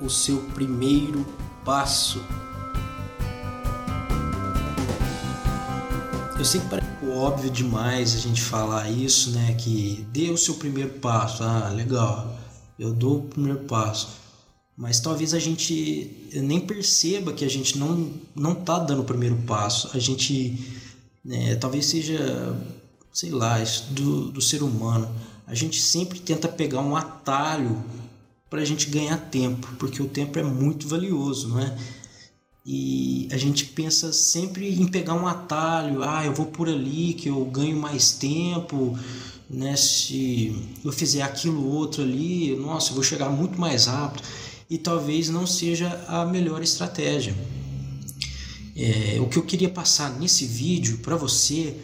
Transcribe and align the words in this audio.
o 0.00 0.08
seu 0.08 0.38
primeiro 0.54 1.26
passo. 1.64 2.22
Eu 6.38 6.44
sei 6.44 6.60
que 6.60 6.68
parece 6.68 6.90
óbvio 7.20 7.50
demais 7.50 8.14
a 8.14 8.18
gente 8.18 8.40
falar 8.40 8.90
isso, 8.90 9.30
né? 9.30 9.54
Que 9.54 10.06
dê 10.10 10.30
o 10.30 10.38
seu 10.38 10.54
primeiro 10.54 10.90
passo. 10.94 11.42
Ah, 11.42 11.68
legal, 11.68 12.38
eu 12.78 12.92
dou 12.92 13.18
o 13.18 13.22
primeiro 13.22 13.60
passo. 13.60 14.20
Mas 14.76 15.00
talvez 15.00 15.34
a 15.34 15.38
gente 15.38 16.30
nem 16.32 16.58
perceba 16.58 17.32
que 17.34 17.44
a 17.44 17.50
gente 17.50 17.76
não, 17.76 18.10
não 18.34 18.54
tá 18.54 18.78
dando 18.78 19.02
o 19.02 19.04
primeiro 19.04 19.36
passo. 19.46 19.90
A 19.92 19.98
gente 19.98 20.58
né, 21.22 21.54
talvez 21.56 21.86
seja, 21.86 22.56
sei 23.12 23.30
lá, 23.30 23.62
isso 23.62 23.92
do, 23.92 24.30
do 24.30 24.40
ser 24.40 24.62
humano. 24.62 25.14
A 25.46 25.54
gente 25.54 25.80
sempre 25.80 26.18
tenta 26.20 26.48
pegar 26.48 26.80
um 26.80 26.96
atalho 26.96 27.84
para 28.50 28.60
a 28.60 28.64
gente 28.64 28.90
ganhar 28.90 29.16
tempo, 29.16 29.68
porque 29.78 30.02
o 30.02 30.08
tempo 30.08 30.38
é 30.38 30.42
muito 30.42 30.88
valioso, 30.88 31.48
não 31.48 31.60
é? 31.60 31.78
E 32.66 33.28
a 33.32 33.36
gente 33.36 33.64
pensa 33.64 34.12
sempre 34.12 34.68
em 34.68 34.86
pegar 34.86 35.14
um 35.14 35.26
atalho, 35.26 36.02
ah, 36.02 36.26
eu 36.26 36.34
vou 36.34 36.46
por 36.46 36.68
ali 36.68 37.14
que 37.14 37.28
eu 37.28 37.42
ganho 37.44 37.76
mais 37.76 38.12
tempo, 38.12 38.98
né? 39.48 39.76
Se 39.76 40.54
eu 40.84 40.92
fizer 40.92 41.22
aquilo 41.22 41.64
outro 41.64 42.02
ali, 42.02 42.54
nossa, 42.56 42.90
eu 42.90 42.94
vou 42.94 43.04
chegar 43.04 43.30
muito 43.30 43.58
mais 43.58 43.86
rápido. 43.86 44.24
E 44.68 44.76
talvez 44.76 45.28
não 45.28 45.46
seja 45.46 46.04
a 46.06 46.24
melhor 46.26 46.62
estratégia. 46.62 47.34
É, 48.76 49.18
o 49.20 49.28
que 49.28 49.36
eu 49.36 49.42
queria 49.42 49.68
passar 49.68 50.18
nesse 50.18 50.46
vídeo 50.46 50.98
para 50.98 51.16
você 51.16 51.76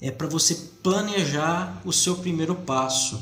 é 0.00 0.10
para 0.10 0.26
você 0.26 0.54
planejar 0.82 1.80
o 1.84 1.92
seu 1.92 2.16
primeiro 2.16 2.54
passo. 2.54 3.20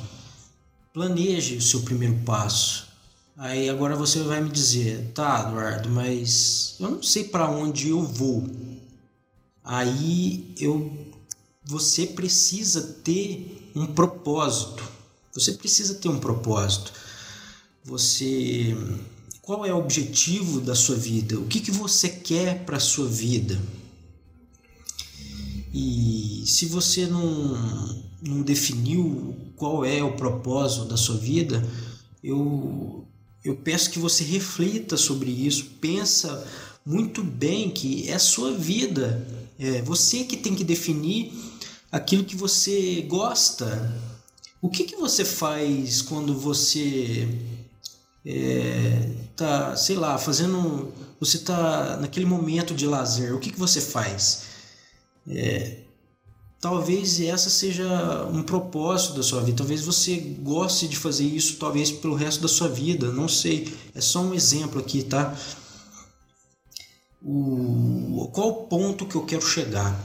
Planeje 0.97 1.57
o 1.57 1.61
seu 1.61 1.83
primeiro 1.83 2.15
passo. 2.25 2.89
Aí 3.37 3.69
agora 3.69 3.95
você 3.95 4.19
vai 4.21 4.41
me 4.41 4.49
dizer, 4.49 5.11
tá, 5.13 5.45
Eduardo, 5.47 5.91
mas 5.91 6.75
eu 6.81 6.91
não 6.91 7.03
sei 7.03 7.25
para 7.25 7.51
onde 7.51 7.91
eu 7.91 8.03
vou. 8.03 8.49
Aí 9.63 10.55
eu 10.59 10.91
você 11.63 12.07
precisa 12.07 12.81
ter 13.05 13.71
um 13.77 13.85
propósito. 13.85 14.83
Você 15.35 15.53
precisa 15.53 15.97
ter 15.97 16.09
um 16.09 16.19
propósito. 16.19 16.95
Você 17.85 18.75
qual 19.43 19.67
é 19.67 19.75
o 19.75 19.79
objetivo 19.79 20.63
da 20.63 20.75
sua 20.75 20.97
vida? 20.97 21.39
O 21.39 21.47
que, 21.47 21.61
que 21.61 21.71
você 21.71 22.09
quer 22.09 22.65
para 22.65 22.79
a 22.79 22.81
sua 22.81 23.07
vida? 23.07 23.61
E 25.79 26.43
se 26.47 26.65
você 26.65 27.05
não, 27.07 28.03
não 28.23 28.41
definiu 28.41 29.37
qual 29.57 29.85
é 29.85 30.03
o 30.03 30.17
propósito 30.17 30.87
da 30.87 30.97
sua 30.97 31.19
vida, 31.19 31.63
eu 32.25 33.05
eu 33.45 33.55
peço 33.55 33.91
que 33.91 33.99
você 33.99 34.25
reflita 34.25 34.97
sobre 34.97 35.31
isso, 35.31 35.67
pensa 35.81 36.45
muito 36.85 37.23
bem 37.23 37.71
que 37.71 38.09
é 38.09 38.15
a 38.15 38.19
sua 38.19 38.53
vida, 38.53 39.25
é 39.59 39.83
você 39.83 40.25
que 40.25 40.37
tem 40.37 40.55
que 40.55 40.65
definir 40.65 41.33
aquilo 41.93 42.25
que 42.25 42.35
você 42.35 43.03
gosta. 43.03 43.95
O 44.61 44.69
que, 44.69 44.83
que 44.83 44.97
você 44.97 45.25
faz 45.25 46.03
quando 46.03 46.35
você 46.35 47.29
é, 48.25 49.11
tá, 49.37 49.77
sei 49.77 49.95
lá, 49.95 50.19
fazendo, 50.19 50.93
você 51.21 51.39
tá 51.39 51.99
naquele 52.01 52.27
momento 52.27 52.75
de 52.75 52.87
lazer? 52.87 53.33
O 53.33 53.39
que, 53.39 53.53
que 53.53 53.59
você 53.59 53.81
faz? 53.81 54.56
É, 55.29 55.79
talvez 56.61 57.21
essa 57.21 57.51
seja 57.51 58.25
um 58.33 58.43
propósito 58.43 59.15
da 59.15 59.23
sua 59.23 59.41
vida. 59.43 59.59
Talvez 59.59 59.85
você 59.85 60.17
goste 60.17 60.89
de 60.89 60.97
fazer 60.97 61.25
isso, 61.25 61.57
talvez 61.57 61.91
pelo 61.91 62.15
resto 62.15 62.43
da 62.43 62.49
sua 62.49 62.69
vida. 62.69 63.13
Não 63.13 63.29
sei. 63.29 63.73
É 63.95 64.01
só 64.01 64.21
um 64.21 64.35
exemplo 64.35 64.81
aqui, 64.81 65.03
tá? 65.03 65.37
O, 67.23 68.29
qual 68.33 68.49
o 68.49 68.67
ponto 68.67 69.07
que 69.07 69.17
eu 69.17 69.25
quero 69.25 69.43
chegar? 69.43 69.99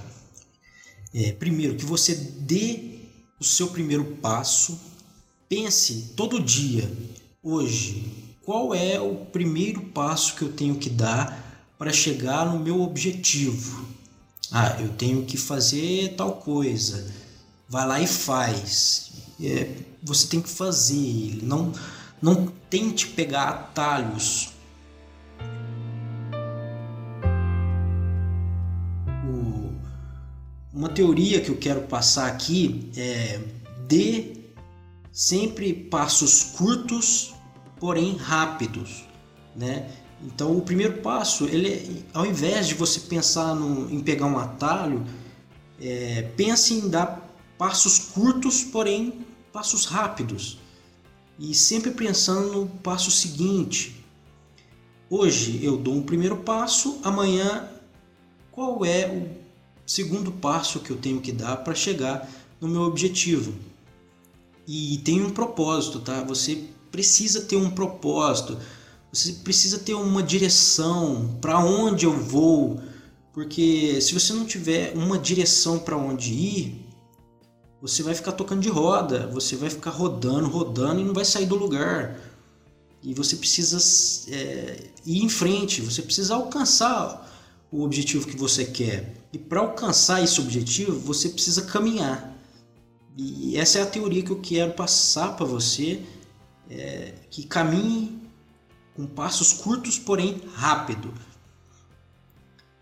É, 1.13 1.31
primeiro, 1.33 1.75
que 1.75 1.85
você 1.85 2.15
dê 2.15 2.99
o 3.39 3.43
seu 3.43 3.67
primeiro 3.67 4.05
passo. 4.21 4.79
Pense 5.47 6.13
todo 6.15 6.41
dia, 6.41 6.89
hoje, 7.43 8.05
qual 8.41 8.73
é 8.73 8.99
o 9.01 9.15
primeiro 9.25 9.81
passo 9.81 10.35
que 10.35 10.43
eu 10.43 10.53
tenho 10.53 10.75
que 10.75 10.89
dar 10.89 11.73
para 11.77 11.91
chegar 11.91 12.45
no 12.45 12.59
meu 12.59 12.81
objetivo 12.81 13.85
ah, 14.51 14.75
eu 14.81 14.89
tenho 14.89 15.23
que 15.23 15.37
fazer 15.37 16.15
tal 16.17 16.33
coisa. 16.33 17.09
Vai 17.69 17.87
lá 17.87 18.01
e 18.01 18.07
faz. 18.07 19.11
É, 19.41 19.69
você 20.03 20.27
tem 20.27 20.41
que 20.41 20.49
fazer. 20.49 21.39
Não, 21.41 21.71
não 22.21 22.47
tente 22.69 23.07
pegar 23.07 23.47
atalhos. 23.47 24.49
O, 29.25 29.73
uma 30.73 30.89
teoria 30.89 31.39
que 31.39 31.49
eu 31.49 31.57
quero 31.57 31.81
passar 31.83 32.27
aqui 32.27 32.91
é 32.97 33.39
dê 33.87 34.33
sempre 35.13 35.73
passos 35.73 36.43
curtos, 36.43 37.33
porém 37.79 38.17
rápidos, 38.17 39.05
né? 39.55 39.89
Então, 40.23 40.55
o 40.55 40.61
primeiro 40.61 41.01
passo, 41.01 41.45
ele, 41.45 42.05
ao 42.13 42.25
invés 42.25 42.67
de 42.67 42.75
você 42.75 42.99
pensar 42.99 43.55
no, 43.55 43.91
em 43.91 44.01
pegar 44.01 44.27
um 44.27 44.37
atalho, 44.37 45.03
é, 45.79 46.23
pense 46.37 46.73
em 46.73 46.87
dar 46.87 47.27
passos 47.57 47.97
curtos, 47.99 48.63
porém 48.63 49.25
passos 49.51 49.85
rápidos. 49.85 50.59
E 51.39 51.55
sempre 51.55 51.91
pensando 51.91 52.53
no 52.53 52.67
passo 52.67 53.09
seguinte. 53.09 54.03
Hoje 55.09 55.59
eu 55.63 55.75
dou 55.75 55.95
um 55.95 56.03
primeiro 56.03 56.37
passo, 56.37 56.99
amanhã 57.03 57.67
qual 58.51 58.85
é 58.85 59.07
o 59.07 59.27
segundo 59.85 60.31
passo 60.31 60.79
que 60.79 60.91
eu 60.91 60.97
tenho 60.97 61.19
que 61.19 61.31
dar 61.31 61.57
para 61.57 61.73
chegar 61.73 62.29
no 62.59 62.67
meu 62.67 62.81
objetivo? 62.81 63.53
E 64.67 64.99
tem 64.99 65.21
um 65.21 65.31
propósito, 65.31 65.99
tá? 65.99 66.23
Você 66.23 66.65
precisa 66.91 67.41
ter 67.41 67.55
um 67.55 67.71
propósito 67.71 68.57
você 69.11 69.33
precisa 69.33 69.77
ter 69.77 69.93
uma 69.93 70.23
direção 70.23 71.37
para 71.41 71.59
onde 71.59 72.05
eu 72.05 72.17
vou, 72.17 72.79
porque 73.33 73.99
se 73.99 74.13
você 74.13 74.31
não 74.31 74.45
tiver 74.45 74.93
uma 74.95 75.19
direção 75.19 75.79
para 75.79 75.97
onde 75.97 76.33
ir, 76.33 76.85
você 77.81 78.01
vai 78.03 78.13
ficar 78.13 78.31
tocando 78.31 78.61
de 78.61 78.69
roda, 78.69 79.27
você 79.27 79.55
vai 79.55 79.69
ficar 79.69 79.89
rodando, 79.89 80.47
rodando 80.47 81.01
e 81.01 81.03
não 81.03 81.13
vai 81.13 81.25
sair 81.25 81.45
do 81.45 81.55
lugar. 81.55 82.19
E 83.03 83.13
você 83.13 83.35
precisa 83.35 83.79
é, 84.31 84.91
ir 85.05 85.23
em 85.23 85.29
frente, 85.29 85.81
você 85.81 86.01
precisa 86.01 86.35
alcançar 86.35 87.27
o 87.71 87.83
objetivo 87.83 88.27
que 88.27 88.37
você 88.37 88.65
quer. 88.65 89.15
E 89.33 89.37
para 89.39 89.59
alcançar 89.59 90.23
esse 90.23 90.39
objetivo, 90.39 90.99
você 90.99 91.29
precisa 91.29 91.63
caminhar. 91.63 92.37
E 93.17 93.57
essa 93.57 93.79
é 93.79 93.81
a 93.81 93.85
teoria 93.85 94.21
que 94.21 94.31
eu 94.31 94.39
quero 94.39 94.73
passar 94.73 95.35
para 95.35 95.45
você, 95.45 96.01
é, 96.69 97.13
que 97.29 97.43
caminhe 97.43 98.21
com 99.01 99.07
passos 99.07 99.51
curtos, 99.51 99.97
porém 99.97 100.39
rápido. 100.53 101.11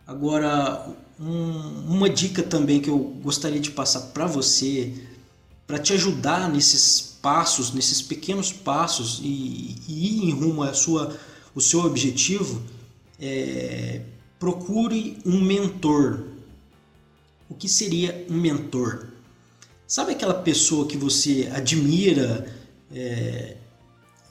Agora, 0.05 0.85
um, 1.19 1.93
uma 1.93 2.09
dica 2.09 2.43
também 2.43 2.81
que 2.81 2.89
eu 2.89 2.99
gostaria 3.21 3.59
de 3.59 3.71
passar 3.71 4.01
para 4.07 4.25
você, 4.25 4.93
para 5.65 5.79
te 5.79 5.93
ajudar 5.93 6.49
nesses 6.49 6.99
passos, 7.21 7.73
nesses 7.73 8.01
pequenos 8.01 8.51
passos 8.51 9.19
e, 9.23 9.75
e 9.87 10.07
ir 10.07 10.25
em 10.25 10.31
rumo 10.31 10.63
à 10.63 10.73
sua, 10.73 11.17
o 11.55 11.61
seu 11.61 11.81
objetivo, 11.85 12.61
é, 13.19 14.01
procure 14.37 15.19
um 15.25 15.39
mentor. 15.39 16.25
O 17.47 17.55
que 17.55 17.69
seria 17.69 18.25
um 18.29 18.35
mentor? 18.35 19.07
Sabe 19.87 20.11
aquela 20.11 20.33
pessoa 20.33 20.85
que 20.85 20.97
você 20.97 21.49
admira, 21.53 22.45
é, 22.91 23.57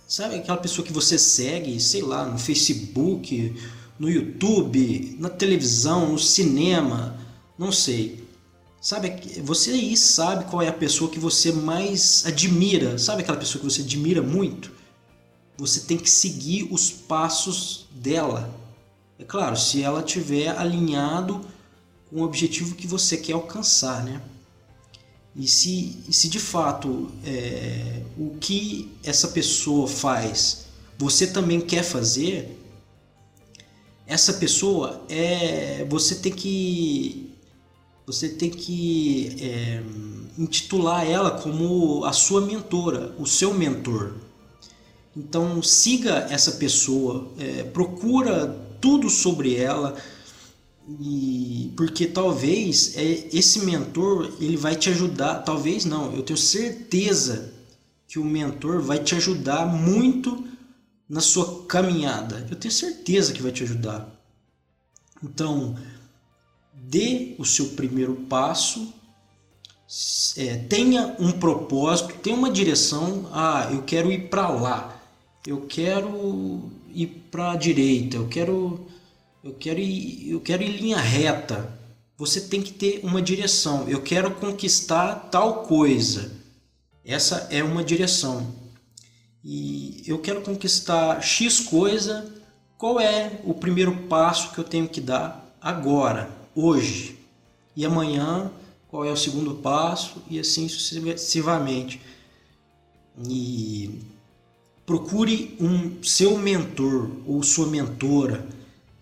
Sabe 0.08 0.36
aquela 0.36 0.56
pessoa 0.56 0.86
que 0.86 0.92
você 0.92 1.18
segue, 1.18 1.78
sei 1.78 2.00
lá, 2.00 2.24
no 2.24 2.38
Facebook, 2.38 3.54
no 3.98 4.08
YouTube, 4.08 5.14
na 5.20 5.28
televisão, 5.28 6.12
no 6.12 6.18
cinema, 6.18 7.20
não 7.58 7.70
sei. 7.70 8.26
Sabe, 8.80 9.42
você 9.42 9.72
aí 9.72 9.94
sabe 9.98 10.46
qual 10.46 10.62
é 10.62 10.68
a 10.68 10.72
pessoa 10.72 11.10
que 11.10 11.18
você 11.18 11.52
mais 11.52 12.24
admira. 12.24 12.96
Sabe 12.96 13.20
aquela 13.20 13.36
pessoa 13.36 13.60
que 13.60 13.70
você 13.70 13.82
admira 13.82 14.22
muito? 14.22 14.72
Você 15.58 15.80
tem 15.80 15.98
que 15.98 16.08
seguir 16.08 16.68
os 16.70 16.90
passos 16.90 17.86
dela. 17.90 18.50
É 19.18 19.24
claro, 19.24 19.58
se 19.58 19.82
ela 19.82 20.02
tiver 20.02 20.48
alinhado 20.56 21.44
com 22.08 22.22
o 22.22 22.24
objetivo 22.24 22.76
que 22.76 22.86
você 22.86 23.18
quer 23.18 23.34
alcançar, 23.34 24.02
né? 24.04 24.22
E 25.38 25.46
se, 25.46 25.96
se 26.10 26.28
de 26.28 26.40
fato 26.40 27.12
é, 27.24 28.02
o 28.18 28.36
que 28.40 28.90
essa 29.04 29.28
pessoa 29.28 29.86
faz 29.86 30.66
você 30.98 31.28
também 31.28 31.60
quer 31.60 31.84
fazer, 31.84 32.58
essa 34.04 34.32
pessoa 34.32 35.00
é 35.08 35.86
você 35.88 36.16
tem 36.16 36.32
que 36.32 37.30
você 38.04 38.28
tem 38.28 38.50
que 38.50 39.36
é, 39.40 39.82
intitular 40.36 41.06
ela 41.06 41.30
como 41.30 42.04
a 42.04 42.12
sua 42.12 42.40
mentora, 42.40 43.14
o 43.18 43.26
seu 43.26 43.54
mentor. 43.54 44.14
Então 45.16 45.62
siga 45.62 46.26
essa 46.30 46.52
pessoa, 46.52 47.28
é, 47.38 47.62
procura 47.62 48.48
tudo 48.80 49.08
sobre 49.08 49.54
ela 49.54 49.94
e 50.88 51.72
porque 51.76 52.06
talvez 52.06 52.96
é, 52.96 53.28
esse 53.32 53.60
mentor 53.60 54.32
ele 54.40 54.56
vai 54.56 54.74
te 54.74 54.88
ajudar, 54.90 55.42
talvez 55.42 55.84
não, 55.84 56.14
eu 56.14 56.22
tenho 56.22 56.38
certeza 56.38 57.52
que 58.06 58.18
o 58.18 58.24
mentor 58.24 58.80
vai 58.80 58.98
te 58.98 59.14
ajudar 59.14 59.66
muito 59.66 60.46
na 61.08 61.20
sua 61.20 61.64
caminhada. 61.66 62.46
Eu 62.50 62.56
tenho 62.56 62.72
certeza 62.72 63.32
que 63.32 63.42
vai 63.42 63.52
te 63.52 63.62
ajudar. 63.62 64.08
Então, 65.22 65.76
dê 66.72 67.34
o 67.38 67.44
seu 67.44 67.66
primeiro 67.70 68.14
passo, 68.14 68.92
é, 70.36 70.56
tenha 70.56 71.16
um 71.18 71.32
propósito, 71.32 72.14
tenha 72.20 72.36
uma 72.36 72.50
direção. 72.50 73.28
Ah, 73.32 73.68
eu 73.72 73.82
quero 73.82 74.12
ir 74.12 74.28
para 74.28 74.48
lá, 74.48 75.02
eu 75.46 75.62
quero 75.62 76.70
ir 76.92 77.06
para 77.30 77.52
a 77.52 77.56
direita, 77.56 78.16
eu 78.16 78.28
quero, 78.28 78.86
eu 79.42 79.54
quero 79.54 79.78
ir, 79.78 80.30
eu 80.30 80.40
quero 80.40 80.62
ir 80.62 80.70
em 80.70 80.76
linha 80.76 80.98
reta. 80.98 81.72
Você 82.16 82.40
tem 82.40 82.60
que 82.60 82.72
ter 82.72 83.00
uma 83.04 83.22
direção. 83.22 83.88
Eu 83.88 84.02
quero 84.02 84.30
conquistar 84.32 85.28
tal 85.30 85.62
coisa. 85.62 86.32
Essa 87.04 87.46
é 87.50 87.62
uma 87.62 87.84
direção. 87.84 88.52
E 89.44 90.02
eu 90.06 90.18
quero 90.18 90.40
conquistar 90.42 91.22
X 91.22 91.60
coisa. 91.60 92.34
Qual 92.76 93.00
é 93.00 93.40
o 93.44 93.54
primeiro 93.54 93.94
passo 94.08 94.52
que 94.52 94.58
eu 94.58 94.64
tenho 94.64 94.88
que 94.88 95.00
dar 95.00 95.56
agora, 95.60 96.28
hoje? 96.54 97.18
E 97.76 97.84
amanhã, 97.86 98.50
qual 98.88 99.04
é 99.04 99.10
o 99.10 99.16
segundo 99.16 99.54
passo? 99.54 100.22
E 100.28 100.38
assim 100.40 100.68
sucessivamente. 100.68 102.00
E 103.28 104.00
procure 104.84 105.56
um 105.60 106.02
seu 106.02 106.36
mentor 106.38 107.10
ou 107.26 107.42
sua 107.42 107.66
mentora, 107.66 108.46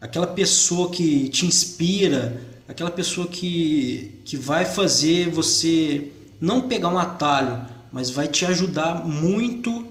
aquela 0.00 0.26
pessoa 0.26 0.90
que 0.90 1.28
te 1.28 1.46
inspira, 1.46 2.40
aquela 2.69 2.90
pessoa 2.90 3.26
que, 3.26 4.20
que 4.25 4.37
vai 4.37 4.64
fazer 4.64 5.31
você 5.31 6.12
não 6.40 6.69
pegar 6.69 6.88
um 6.88 6.98
atalho, 6.98 7.66
mas 7.90 8.10
vai 8.10 8.28
te 8.28 8.44
ajudar 8.44 9.06
muito 9.06 9.87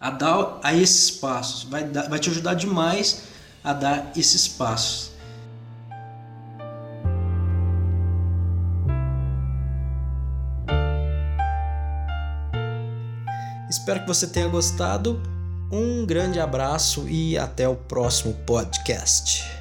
a 0.00 0.10
dar 0.10 0.60
a 0.62 0.72
esses 0.72 1.10
passos, 1.10 1.64
vai, 1.64 1.84
dar, 1.84 2.08
vai 2.08 2.18
te 2.18 2.30
ajudar 2.30 2.54
demais 2.54 3.24
a 3.64 3.72
dar 3.72 4.12
esses 4.16 4.46
passos. 4.46 5.10
Espero 13.68 14.00
que 14.00 14.06
você 14.06 14.26
tenha 14.26 14.48
gostado. 14.48 15.20
Um 15.70 16.06
grande 16.06 16.40
abraço 16.40 17.06
e 17.08 17.36
até 17.36 17.68
o 17.68 17.76
próximo 17.76 18.32
podcast. 18.46 19.57